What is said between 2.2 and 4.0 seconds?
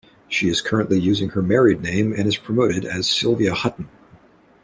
is promoted as Sylvia Hutton.